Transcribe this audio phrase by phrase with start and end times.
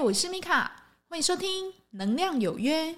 [0.00, 0.70] 我是米卡，
[1.08, 2.92] 欢迎收听《能量有约》。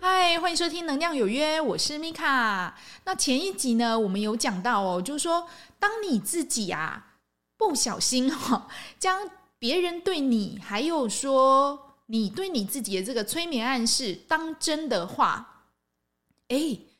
[0.00, 2.76] 嗨，欢迎收听《能量有约》，我是米卡。
[3.04, 5.46] 那前一集呢，我们有讲到哦，就是说，
[5.78, 7.14] 当你自己啊
[7.56, 8.66] 不小心哈、哦，
[8.98, 11.90] 将别人对你，还有说。
[12.08, 15.53] 你对你自己的这个催眠暗示当真的话，
[16.50, 16.93] 诶。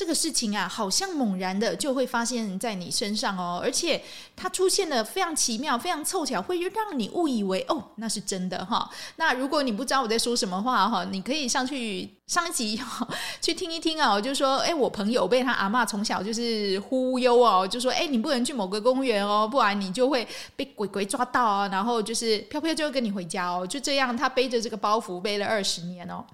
[0.00, 4.02] 这个事情啊，好像猛然的就会发现在你身上哦，而且
[4.34, 8.90] 它出现的非常奇妙，非常凑巧，会让你误以为哦，那是真的哈。
[9.16, 12.80] 那如果你不知道我在说什么话哈，你可以上去上一集
[13.42, 14.18] 去听一听啊。
[14.18, 23.66] 就说哎，我朋友被他阿妈从小就是忽悠哦，就说哎，你不能去某个公园哦，不然你就会被鬼鬼抓到啊，然后就是飘飘就会跟你回家哦。
[23.66, 26.24] 就这样，他背着这个包袱背了二十年哦。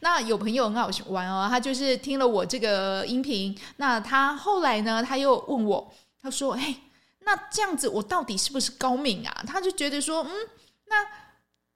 [0.00, 6.74] 那有朋友很好玩哦，他就是听了我这个音频，那他后来呢，他又问我，他说：“哎，
[7.20, 10.30] 那这样子我到底是不是高敏啊？”他就觉得说：“嗯，
[10.86, 11.06] 那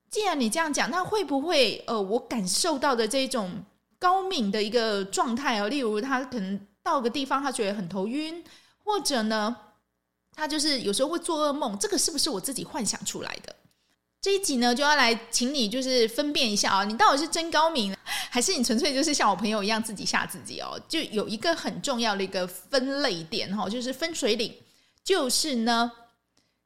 [0.09, 3.63] 既然你这样讲，那会不会呃，我感受到的这种
[3.97, 8.43] 高敏的一个状态哦，例如他可能到个地方，他觉得很头晕，
[8.83, 9.55] 或者呢，
[10.35, 13.55] 他就是有时候会做噩梦，这个是不是我自己幻想出来的？”
[14.21, 17.95] 这一集呢，就要来请你就是分辨一下啊，你到底是真高明，
[18.29, 20.77] 还是你纯粹就是像我朋友一样自己吓自己哦？
[20.89, 24.53] 就有一个很重要的一个分类点哈，就是分水岭，
[25.05, 25.89] 就是呢，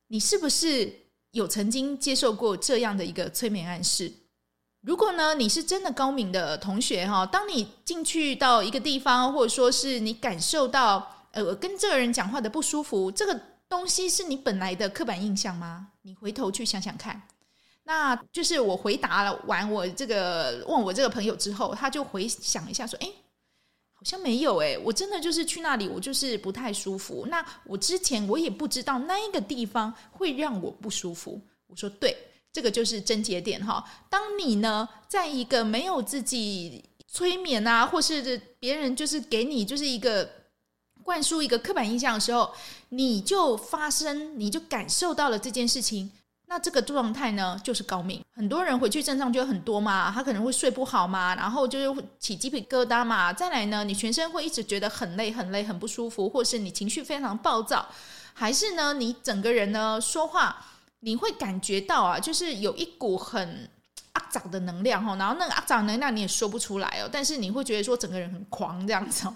[0.08, 0.92] 你是不是
[1.30, 4.12] 有曾经接受过这样的一个催眠暗示？
[4.82, 15.90] 如果呢，你是真的高明的同学哈，当你进去到一个地方，或者说是你感受到呃跟这个人讲话的不舒服，这个东西是你本来的刻板印象吗？
[16.02, 17.22] 你回头去想想看。
[17.86, 23.08] 那就是我回答了完我这个问我这个朋友之后，他就回想一下说：“哎，
[23.94, 27.26] 好像没有哎，我真的就是去那里，我就是不太舒服。
[27.30, 32.16] 那我之前我也不知道那一个地方会让我不舒服。”我说：“对，
[32.54, 33.84] 这个就是症结点哈。
[34.10, 40.30] 当你呢，在一个没有自己催眠啊，或是别人就是给你就是一个
[41.04, 42.54] 灌输一个刻板印象的时候，
[42.90, 46.10] 你就发生，你就感受到了这件事情。”
[46.46, 48.22] 那这个状态呢，就是高敏。
[48.36, 53.34] 很多人回去症状就很多嘛，他可能会睡不好嘛，然后就是起鸡皮疙瘩嘛。
[53.34, 57.88] 再来呢，你全身会一直觉得很累、很累、很不舒服，或是你情绪非常暴躁，
[58.34, 60.64] 还是呢，你整个人呢说话，
[61.00, 63.68] 你会感觉到啊，就是有一股很
[64.14, 69.34] 肮脏的能量哈，然后那个肮脏能量你也说不出来哦，但是你会觉得说整个人很狂这样子哦。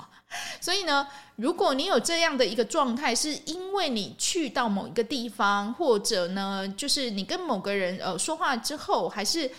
[0.59, 1.07] 所以呢，
[1.37, 9.49] 如果你有这样的一个状态，是因为你去到某一个地方，或者呢，就是你跟某个人呃说话之后，还是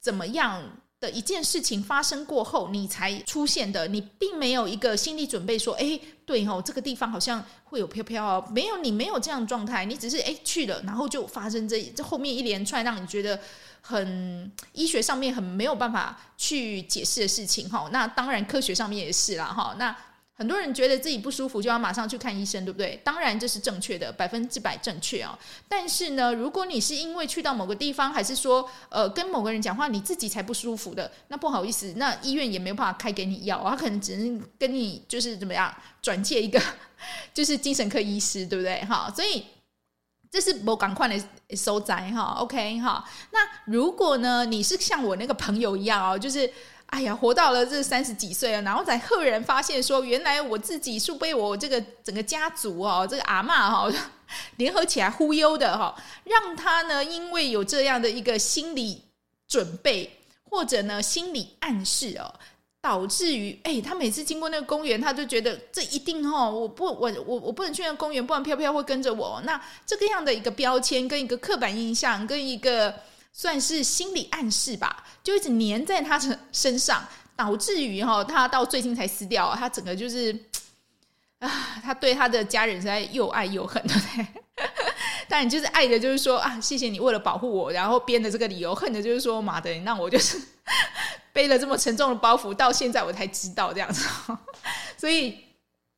[0.00, 0.62] 怎么样
[1.00, 13.38] 的一件事情发生过后，你才出现的，你并没有一个心理准备说，哎，对哦，这个地方好像会有飘飘哦，没有，你没有这样状态，你只是哎去了，然后就发生这这后面一连串让你觉得
[13.82, 17.90] 很医学上面很没有办法去解释的事情哈。
[17.92, 19.74] 那当然科学上面也是啦哈。
[19.78, 19.94] 那
[20.36, 23.00] 很多人觉得自己不舒服就要马上去看医生，对不对？
[23.04, 25.38] 当然这是正确的，百分之百正确哦。
[25.68, 35.72] 但是呢，如果你是因为去到某个地方，还是说呃跟某个人讲话，你自己才不舒服的，那不好意思，那医院也没有办法开给你药，他可能只能跟你就是怎么样
[36.02, 36.60] 转介一个
[37.32, 38.84] 就是精神科医师，对不对？
[38.86, 39.46] 哈，所以
[40.32, 42.34] 这是我赶快的收窄哈。
[42.40, 46.52] OK 哈，那如果呢，你是像我那个朋友一样哦，就是。
[46.94, 53.92] 哎呀，活到了这三十几岁了，然后才赫然发现说，原来我自己是被我这个整个家族哦，这个阿嬷哈
[54.58, 59.02] 联合起来忽悠的哈，让他呢因为有这样的一个心理
[59.48, 60.08] 准备
[60.48, 62.32] 或者呢心理暗示哦，
[62.80, 69.42] 导致于哎，他每次经过那个公园，他就觉得这一定哦，我不我我我不能去那个公园，不然飘飘会跟着我。
[69.44, 72.94] 那这个样的一个标签跟一个刻板印象跟一个。
[73.36, 80.32] 算是心理暗示吧，就一直黏在他的身上，导致于哈，他到最近才撕掉，他整个就是
[81.40, 81.50] 啊，
[81.82, 84.26] 他对他的家人实在又爱又恨，对 不对？
[85.28, 90.40] 但你就是爱的，就是说啊，谢谢你为了保护我，然后编的这个理由；恨的就是说，妈的，你让我就是
[91.34, 94.08] 背了这么沉重的包袱，到现在我才知道这样子，
[94.96, 95.36] 所以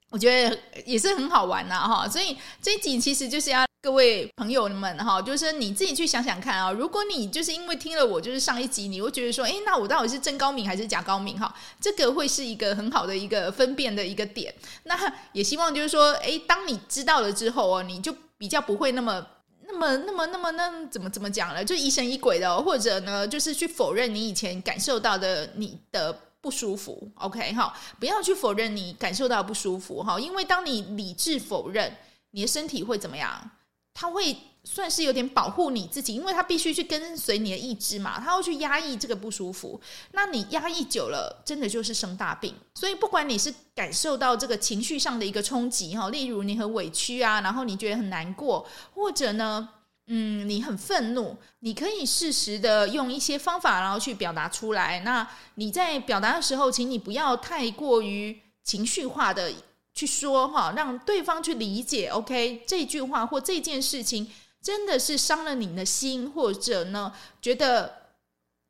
[0.08, 2.08] 我觉得也是很好玩呐，哈。
[2.08, 3.65] 所以这一集其实就是要。
[3.80, 6.72] 各位朋友们哈，就是你自己去想想看啊。
[6.72, 11.54] 如果你就是因为听了我就是上一集，你会觉得说，诶，那我到底是真高敏还是假高敏哈？
[11.80, 14.52] 这个会是一个很好的一个分辨的一个点。
[14.84, 14.96] 那
[15.32, 19.24] 也希望就是说，诶，当你知道了之后哦，你就比较不会那么、
[19.68, 26.20] 那么、那么、那么、那怎么怎么讲了，就疑神疑鬼的，或者呢，就是去否认你以前感受到的你的。
[26.38, 31.92] 不舒服，OK 哈，不要去否认你感受到不舒服哈，因为当你理智否认，
[32.30, 33.50] 你的身体会怎么样？
[33.98, 39.80] 他会算是有点保护你自己，因为他必须去跟随你的意志嘛，他会去压抑这个不舒服。
[40.12, 42.54] 那你压抑久了，真的就是生大病。
[42.74, 49.66] 所以不管你是感受到这个情绪上的一个冲击哈，例如你很委屈啊，然后你觉得很难过，或者呢，
[50.08, 55.00] 嗯，你很愤怒，你可以适时的用一些方法，然后去表达出来。
[55.00, 59.50] 那你在表达的时候，请你不要太过于情绪化的
[59.96, 62.08] 去说哈，让对方去理解。
[62.08, 64.30] OK，这句话或这件事情
[64.62, 67.92] 真的是伤了你的心，或者呢，觉得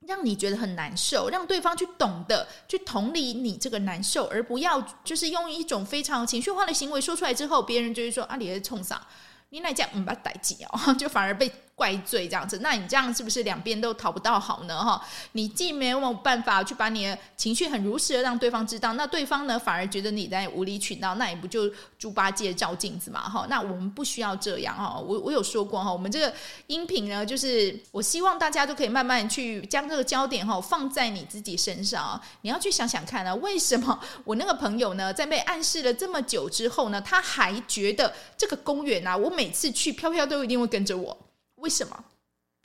[0.07, 9.05] 让你觉得很难受，让对方去懂得去同理你这个难受，而不要就是用一种非常情绪化的行为说出来之后，别人就会说啊，你在冲啥？
[9.49, 14.83] 你那家嗯把逮鸡哦， 就反而被怪罪这样子，那你这样是不是两边都讨不到好呢？
[14.83, 15.01] 哈，
[15.33, 23.29] 你既没有办法去把你的情绪很如实的让对方知道，那对方呢反而觉得你在无理取闹，那也不就猪八戒照镜子嘛？
[23.29, 24.99] 哈，那我们不需要这样哈。
[24.99, 26.33] 我我有说过哈，我们这个
[26.69, 32.19] 音频呢，就是我希望大家都可以慢慢去将这个焦点哈放在你自己身上。
[32.41, 41.15] 你要去想想看啊，为什么我那个朋友呢，在被暗示了这么久之后呢，他还觉得这个公园啊，我每次去飘飘都一定会跟着我。
[41.57, 42.05] 为什么？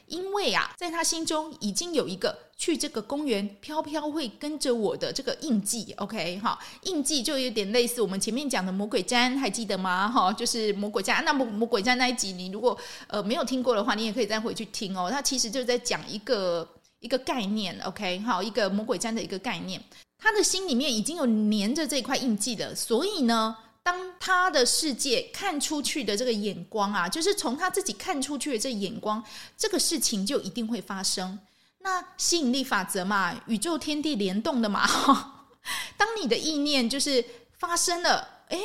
[0.08, 5.94] 因为啊，在他心中已经有一个去这个公园飘飘会跟着我的这个印记。
[5.94, 10.10] OK，哈，印记就有点类似我们前面讲的魔鬼毡，还记得吗？
[10.10, 11.24] 哈，就是魔鬼毡。
[11.24, 12.78] 那魔魔鬼毡那一集，你如果
[13.08, 15.10] 呃没有听过的话，你也可以再回去听哦。
[15.10, 16.68] 它其实就在讲一个
[17.00, 17.80] 一个概念。
[17.86, 19.82] OK，好，一个魔鬼毡的一个概念。
[20.18, 23.56] 他的心里面已经有粘着这块印记了，所以呢。
[23.84, 29.24] 当他的世界看出去的这个眼光啊，就是从他自己看出去的这眼光，
[29.58, 31.40] 这个事情就一定会发生。
[31.80, 34.88] 那吸引力法则嘛，宇宙天地联动的嘛。
[35.98, 37.26] 当你的意念就是
[37.58, 38.58] 发生了，哎，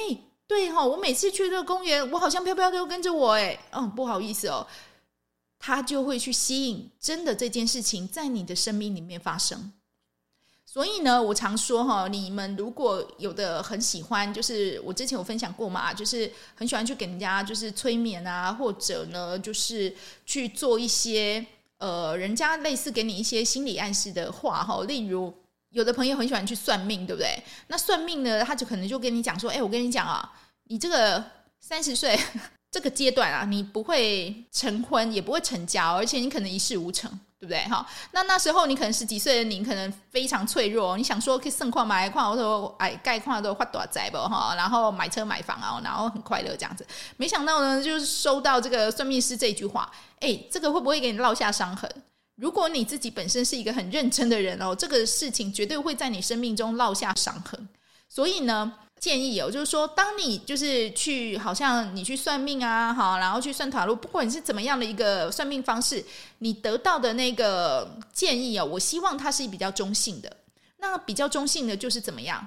[0.47, 4.67] 对哈，我每次去这个公园，我好像飘飘都跟着我，哎，嗯，不好意思哦，
[5.59, 9.73] 他就会去吸引真的这件事情在你的生命里面发生。
[10.77, 19.97] 所以呢，我常说哈，你们如果有的很喜欢，就是我之前有分享过嘛，就是很喜欢去给人家就是催眠啊，或者呢，就是
[20.27, 21.43] 去做一些
[21.79, 24.85] 呃，人家类似给你一些心理暗示的话哈。
[24.85, 25.33] 例如，
[25.71, 27.43] 有的朋友很喜欢去算命，对不对？
[27.69, 30.31] 那算命呢，他就可能就跟你讲说，哎，我跟你讲啊，
[30.65, 31.25] 你这个
[31.59, 32.21] 三十岁
[32.71, 37.19] 这个阶段啊，你不会成婚，也不会成家，而且你可能一事无成。
[37.39, 37.59] 对不对？
[37.69, 46.87] 哈，那那时候你可能十几岁的你可能非常脆弱，你想说可以盛况买矿，我说哎盖矿都发大财不哈，然后买车买房啊，然后很快乐这样子。
[47.17, 49.91] 没想到呢，就是收到这个算命师这句话，
[50.21, 51.91] 哎，这个会不会给你烙下伤痕？
[52.37, 57.69] 如果你自己本身是一个很认真的人哦，这个事情绝对会在你生命中烙下伤痕。
[58.09, 58.73] 所以呢。
[58.99, 66.05] 建议哦，就是说，当你就是去，好像你去算命啊，好，然后去算塔罗，不管你是怎么样的一个算命方式，
[66.39, 70.37] 你得到的那个建议哦，我希望它是比较中性的。
[70.79, 72.47] 那比较中性的就是怎么样？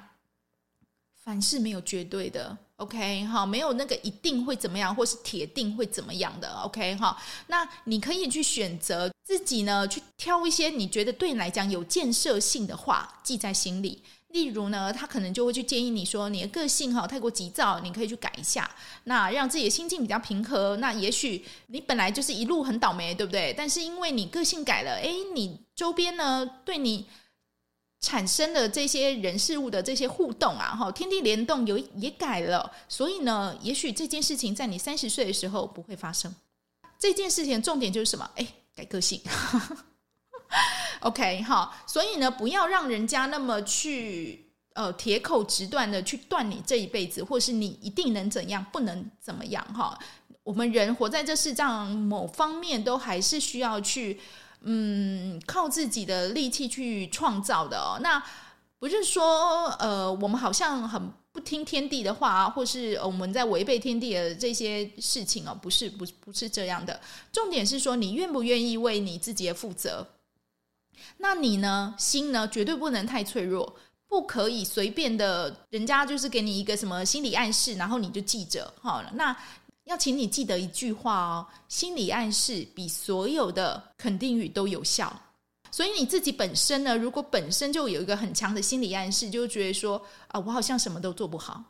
[1.23, 7.21] 凡事没有绝对的，OK，好，没有那个一定会怎么样，或是铁定会怎么样的，OK，好。
[7.47, 14.01] 那你可以去选择自己呢，去挑一些你觉得对你来讲有建设性的话，记在心里。
[14.29, 18.69] 例如呢，他可能就会去建议你说，你的个性哈太过急躁，你可以去改一下，
[19.05, 20.77] 那让自己的心境比较平和。
[20.77, 23.53] 那也许你本来就是一路很倒霉，对不对？
[23.57, 27.07] 但是因为你个性改了，诶，你周边呢对你
[28.01, 36.33] 产生的这些人事物的这些互动啊，哈，天地联动有也改了，所以呢，也许这件事情在你三十岁的时候不会发生。
[36.99, 38.29] 这件事情的重点就是什么？
[38.35, 39.19] 诶，改个性。
[41.01, 49.97] OK，好，所以呢，不要让人家那么去呃铁口直断的去断你这一辈子，或是你一定能怎样，不能怎么样哈。
[50.43, 54.19] 我们人活在这世上，某方面都还是需要去
[54.61, 57.99] 嗯靠自己的力气去创造的哦。
[58.01, 58.21] 那
[58.79, 66.99] 不是说呃我们好像很不听天地的话，或是我们在违背天地的这些事情哦，不是，不，不是这样的。
[67.31, 70.05] 重点是说，你愿不愿意为你自己的负责？
[71.17, 71.93] 那你呢？
[71.97, 72.47] 心呢？
[72.47, 73.75] 绝对不能太脆弱，
[74.07, 78.73] 不可以随便的，人家就是给你一个什么心理暗示，然后你就记着。
[78.81, 79.35] 好了，那
[79.85, 85.11] 要请你记得一句话哦：心理暗示比所有的肯定语都有效。
[85.71, 91.63] 所以你自己本身呢，如果本身就有一个很强的心理暗示，就觉得说啊，我好像什么都做不好。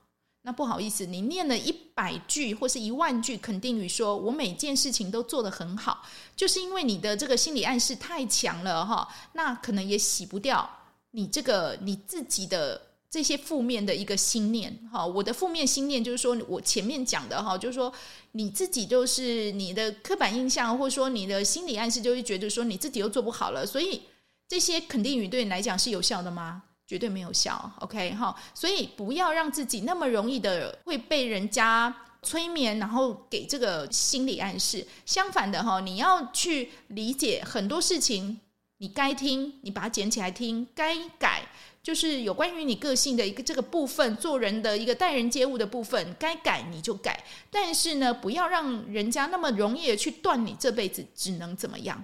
[0.49, 6.03] 那不好意思，你念了一百句或是一万句肯定语，说我每件事情都做得很好，
[6.35, 9.07] 就是因为你的这个心理暗示太强了哈。
[9.33, 10.67] 那可能也洗不掉
[11.11, 14.75] 你这个你自己的这些负面的一个心念。
[14.91, 17.93] 哈，我的负面心念就是说我前面讲的哈，就是说
[18.31, 24.01] 你自己就是你的刻板印象，或者说你的心理暗示，就是觉得说你自己又做不好了，所以
[24.47, 26.63] 这些肯定语对你来讲是有效的吗？
[26.89, 27.71] 绝对没有效。
[27.81, 31.95] OK 哈，所以不要让自己那么容易的会被人家。
[32.21, 34.85] 催眠，然后给这个心理暗示。
[35.05, 38.37] 相反的哈，你要去理解很多事情，
[38.79, 41.47] 你该听，你把它捡起来听；该改，
[41.81, 47.23] 就是有关于你个性的一个这个部分，做人的一个待人接物的部分，该改你就改。
[47.49, 52.03] 但是呢，不要让人家那么容易的去断你这辈子只能怎么样。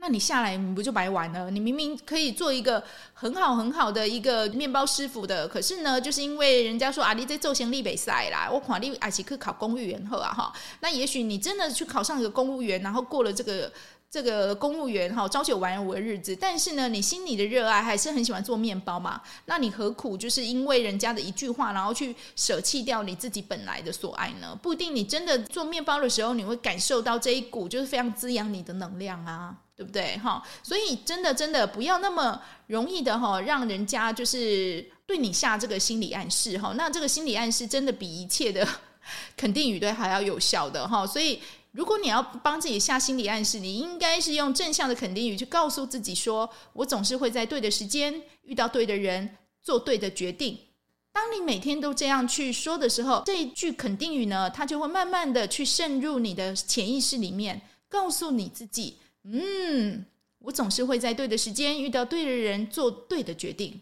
[0.00, 1.50] 那你下来你不就白玩了？
[1.50, 13.72] 你明明可以做一个很好很好的一个面包师傅的，可是呢，就是因为人家说啊，你在做行李比赛啦，我考虑阿奇克考公务员后啊哈，那也许你真的去考上一个公务员，然后过了这个
[14.08, 19.20] 这个公务员哈朝九晚五的日子，但是呢，你心里的热爱还是很喜欢做面包嘛？
[19.46, 24.56] 那你何苦就是因为人家的一句话，然后去舍弃掉你自己本来的所爱呢？
[24.62, 29.56] 不一定你真的做面包的时候，你会感受到这一股就是非常滋养你的能量啊。
[29.78, 30.18] 对不对？
[30.18, 36.72] 哈，所以真的真的不要那么容易的哈，让人家就是对你下这个心理暗示哈。
[36.76, 38.66] 那这个心理暗示真的比一切的
[39.36, 41.06] 肯定语都还要有效的哈。
[41.06, 50.58] 所以如果你要帮自己下心理暗示，你应该是用正向的肯定语去告诉自己说：“我总是会在对的时间遇到对的人，做对的决定。”
[51.14, 58.98] 当你每天都这样去说的时候，这一句肯定语呢，它就会慢慢的去渗入你的潜意识里面，告诉你自己。
[59.30, 60.04] 嗯，
[60.38, 63.80] 我总是会在对的时间遇到对的人，做对的决定。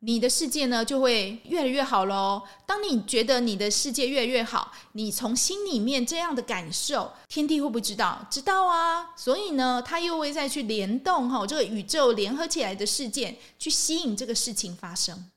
[0.00, 2.42] 你的世界呢，就会越来越好喽。
[2.66, 8.26] 当你觉得你的世界越来越好，你从心里面这样的感受，天地会不会知道？
[8.30, 9.14] 知道啊。
[9.16, 15.30] 所以呢，他又会再去联动哈，这个宇宙联合起来的事件，去吸引这个事情发生。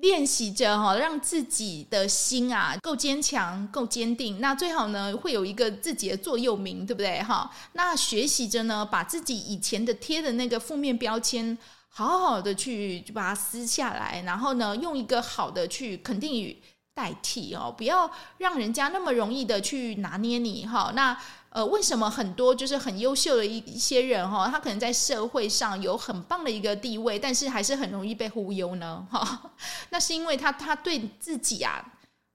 [0.00, 4.40] 练习着哈，让自己的心啊够坚强、够坚定。
[4.40, 7.50] 那最好呢，会有一个自己的座右铭，对不对哈？
[7.74, 11.56] 那学习着呢，把自己以前的贴的那个负面标签，
[11.88, 16.62] 好好的去把它撕下来，然后呢，用一个好的去肯定语
[16.94, 20.92] 代替哦，不要让人家那么容易的去拿捏你哈。
[20.94, 21.16] 那。
[21.50, 29.04] 呃，为什么很多就是很优秀的一一些人哈，他可能在社会上有很棒的一个地位，但是还是很容易被忽悠呢？
[29.10, 29.50] 哈，
[29.90, 31.84] 那是因为他他对自己啊，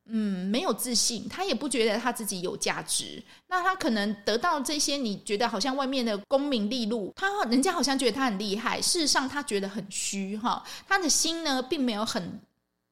[0.07, 3.24] 嗯，没有自信，他也不觉得他自己有价值。
[3.48, 12.41] 那他可能得到这些，你觉得好像外面的功名利禄，他人家好像觉得他很厉害，事实上他觉得很虚哈，他的心呢并没有很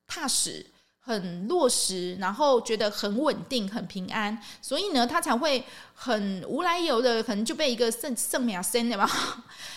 [0.08, 0.66] 踏实。
[1.06, 9.06] 很落实，然后觉得很稳定、很平安，所以呢，他才会很无来由的，可能就被一个圣圣米亚森的吧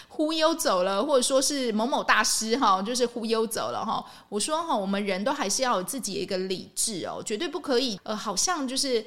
[0.08, 4.04] 忽悠走了，或者说是某某大师哈，就是忽悠走了哈。
[4.28, 9.04] 我说哈，我们人都还是要有自己的一个理智哦，绝对不可以呃，好像就是。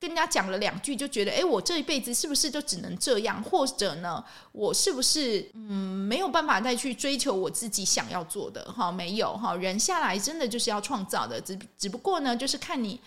[0.00, 3.42] 跟人家讲了两句，就觉得，诶，我这一辈子是不是就只能这样？
[3.42, 4.22] 或者呢，
[4.52, 8.62] 我是不是嗯没有办法再去追求我自己想要做的？
[8.72, 13.00] 哈，没有哈，人下来真的就是要创造的，只只不过呢，就是看你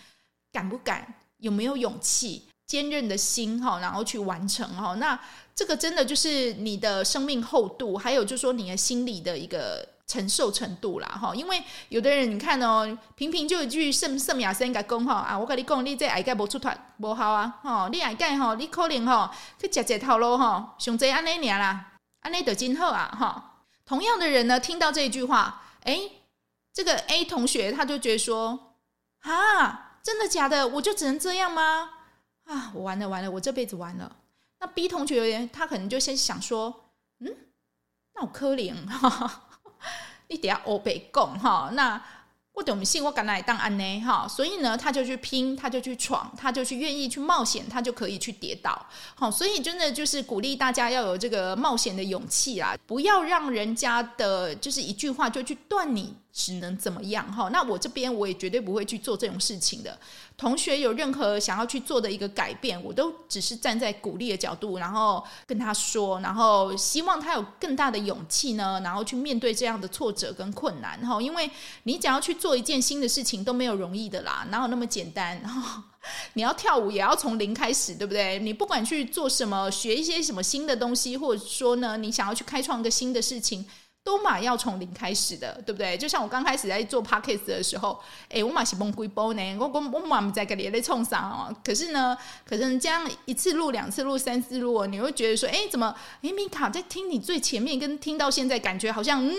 [0.52, 4.94] 敢不敢，有没有勇气、坚韧的心哈，然后去完成哈。
[4.96, 5.18] 那
[5.54, 9.86] 这个真的就是你的生命厚度，还有就是说你的心理的一个。
[10.08, 23.44] 承受程度啦，哈，因为有的人你看哦，平平就一句圣圣亚森个讲哈啊，我跟你讲，你这矮盖无出团无好啊，哈，你矮盖哈，你可能哈去食这套路哈，上济安尼尔啦，安尼就真好啊，哈。
[23.84, 26.12] 同样的人呢，听到这一句话，诶，
[26.72, 28.74] 这个 A 同学他就觉得说，
[29.20, 30.66] 啊，真的假的？
[30.68, 31.90] 我就只能这样吗？
[32.44, 34.16] 啊，我完了完了，我这辈子完了。
[34.60, 37.34] 那 B 同学他可能就先想说，嗯，
[38.14, 39.44] 那我可怜哈。
[40.28, 42.00] 你得要欧北共哈，那
[42.52, 48.84] 我等我们信我敢来当安呢哈，所以呢，他就去拼，他就去闯，他就去愿意去冒险，他就可以去跌倒。
[49.14, 56.14] 好，所以真的就是鼓励大家要有这个冒险的勇气啊，不要让人家的就是一句话就去断你。
[56.38, 57.48] 只能怎么样哈？
[57.52, 59.98] 那我这边我也绝对不会去做这种事情的。
[60.36, 71.20] 同学有任何想要去做的一个改变，我都只是站在鼓励的角度，然后跟他说，然后希望他有更大的勇气呢，然后去面对这样的挫折跟困难哈。
[71.20, 71.50] 因为
[71.82, 75.42] 你只要去做一件新的事情都没有容易的啦，哪有那么简单？
[76.34, 78.38] 你要跳舞也要从零开始，对不对？
[78.38, 83.66] 你不管去做什么，学一些什么新的东西，或者说呢，你想要去开创一个新的事情。
[84.08, 85.94] 都嘛要从零开始的，对不对？
[85.98, 88.00] 就像我刚开始在做 podcast 的时候，
[88.30, 91.54] 哎，我嘛是崩溃崩呢，我我我嘛在个连累冲上哦。
[91.62, 92.16] 可是呢，
[92.48, 99.34] 可是这样一次录、两次录、三次录，你会觉得说，哎，怎么，哎，米卡在听你最前面，跟听到现在感觉好像，嗯，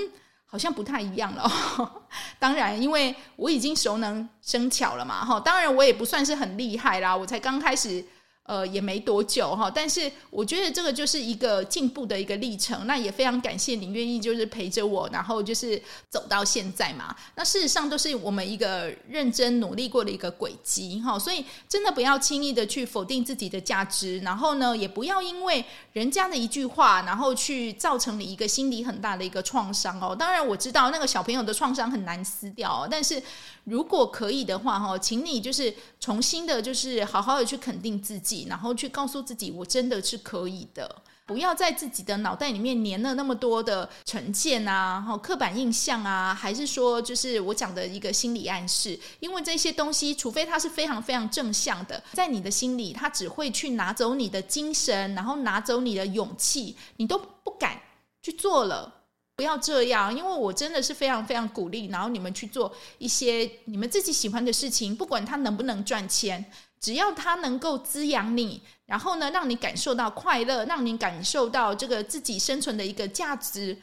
[0.45, 1.51] 好像不太一样了。
[2.37, 5.39] 当然，因为我已经熟能生巧了嘛，哈。
[5.39, 8.05] 当然，我也不算是很厉害啦，我才刚开始。
[8.49, 12.87] 呃，也没多久哈，但是我觉得这个就是一个进步的一个历程。
[12.87, 15.79] 那也非常感谢你愿意就是陪着我，然后就是
[16.09, 17.15] 走到现在嘛。
[17.35, 21.19] 那事实上都是我们一个认真努力过的一个轨迹哈。
[21.19, 25.63] 所以真的不要轻易的去否定自己的价值，然后呢，也不要因为
[25.93, 30.15] 人家的一句话，然后去造成你一个心理很大的一个创伤哦。
[30.15, 33.21] 当然我知道那个小朋友的创伤很难撕掉，但是
[33.65, 38.38] 如果可以的话哈，请你就是重新的，就是好好的去肯定自己。
[38.47, 41.03] 然后去告诉自己，我真的是可以的。
[41.25, 48.99] 不要在自己的脑袋里面粘了那么多的成见啊，哈，刻板印象啊，还是说就是我讲的一个心理暗示。
[49.19, 57.79] 因为这些东西，除非它是非常非常正向的，在你的心里，它只会去拿走你的精神，然后拿走你的勇气，你都不敢
[58.23, 58.91] 去做了。
[59.35, 66.43] 不要这样，因为我真的是非常非常鼓励，然后你们去做一些你们自己喜欢的事情，不管它能不能赚钱。
[66.79, 73.77] 只要它能够滋养你，然后呢，让你感受到快乐，让你感受到这个自己生存的一个价值，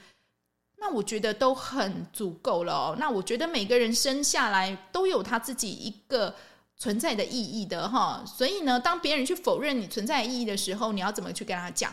[0.77, 2.97] 那我觉得都很足够了哦。
[2.99, 6.35] 那我觉得每个人生下来都有他自己一个
[6.79, 8.25] 存在的意义的哈。
[8.27, 11.93] 所以呢，当别人去否认你存在意义的时候，你要怎么去跟他讲？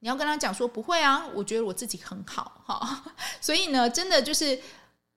[0.00, 3.04] 你要跟他讲说不会啊，我觉得我自己很好哈。
[3.40, 4.60] 所以呢，真的就是。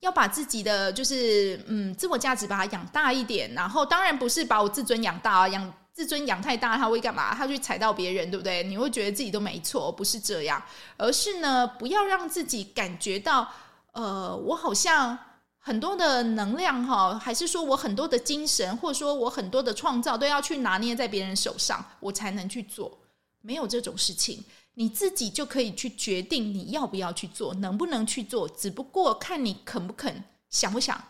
[0.01, 7.36] 要把自己的就是嗯自我价值把它养大一点，然后当然不是把我自尊养大啊，养自尊养太大，他会干嘛？
[7.36, 8.63] 他去踩到别人，对不对？
[8.63, 10.62] 你会觉得自己都没错，不是这样，
[10.96, 13.46] 而是呢，不要让自己感觉到
[13.91, 15.18] 呃，我好像
[15.58, 22.98] 很多的能量哈，还是说我很多的精神，或者说我很多的创造都要去拿捏在别人手上，我才能去做，
[23.41, 24.41] 没有这种事情。
[24.75, 31.03] 你自己就可以去决定你要不要去做，能不能去做，只不过看你肯不肯，想不想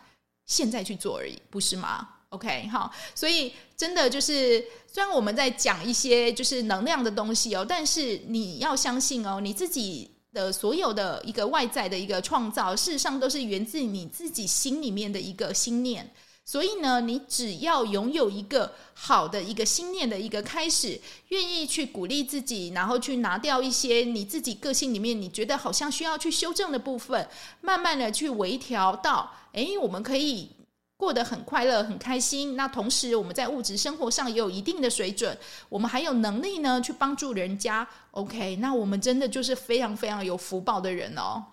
[0.46, 16.08] 现在去做而已，不是吗？OK，好，所以真的就是，虽然我们在讲一些就是能量的东西哦，但是你要相信哦，你自己的所有的一个外在的一个创造，事实上都是源自你自己心里面的一个心念。
[16.50, 27.28] 所以呢，你只要拥有一个好的一个心念的一个开始，愿意去鼓励自己，然后去拿掉一些你自己个性里面你觉得好像需要去修正的部分，
[27.60, 30.50] 慢慢的去微调到，诶，我们可以
[30.96, 32.56] 过得很快乐、很开心。
[32.56, 37.86] 那同时我们在物质生活上也有一定的水准，我们还有能力呢去帮助人家。
[38.10, 41.44] OK，那我们真的就是非常非常有福报的人哦。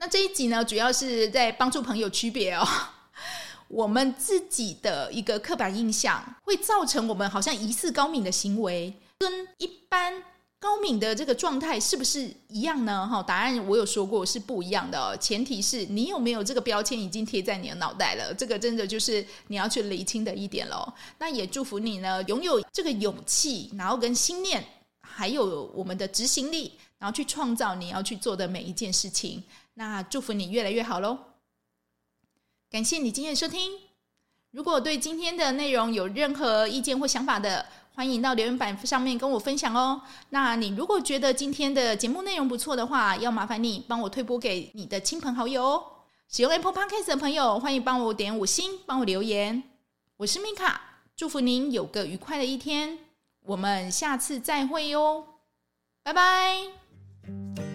[0.00, 2.66] 那这一集呢，主要是在帮助朋友区别哦。
[3.72, 10.22] 我们自己的一个刻板印象，会造成我们好像疑似高敏的行为，跟一般
[10.60, 13.08] 高敏的这个状态是不是一样呢？
[13.08, 15.16] 哈，答案我有说过是不一样的。
[15.16, 20.92] 前提是你有没有这个标签已经贴在你的脑袋了，这个真的就是你要去厘清的一点喽。
[21.18, 24.62] 那也祝福你呢，拥有这个勇气，然后跟心念，
[25.00, 29.42] 还有我们的执行力，然后去创造你要去做的每一件事情。
[29.72, 31.18] 那祝福你越来越好喽。
[32.72, 33.72] 感谢你今天的收听。
[34.52, 40.00] 如果对今天的内容有任何意见或想法的，欢迎到留言板上面跟我分享哦。
[40.30, 45.84] 那你如果觉得今天的节目内容不错的话，要麻烦你帮我推播给你的亲朋好友哦。
[46.30, 49.62] 使用 Apple Podcast 的朋友，欢迎帮我点五星，帮我留言。
[50.16, 50.80] 我是米卡，
[51.14, 52.98] 祝福您有个愉快的一天。
[53.42, 55.26] 我们下次再会哟，
[56.02, 57.71] 拜拜。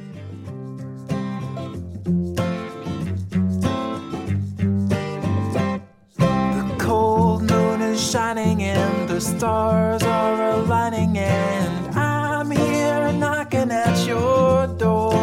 [8.18, 15.14] shining and the stars are aligning and I'm here knocking at your door.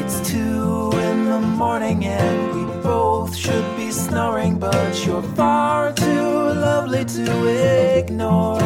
[0.00, 6.30] It's two in the morning and we both should be snoring, but you're far too
[6.66, 7.30] lovely to
[8.00, 8.60] ignore.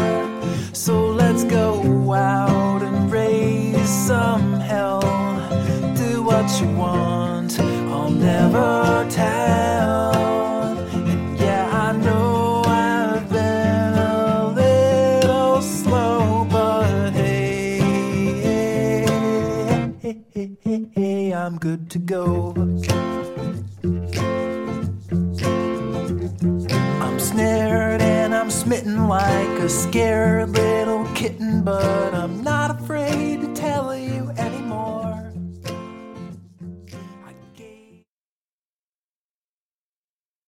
[0.72, 3.03] So let's go out and